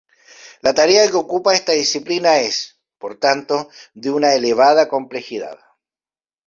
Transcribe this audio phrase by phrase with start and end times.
[0.67, 5.59] La tarea que ocupa a esta disciplina es, por tanto, de una elevada complejidad.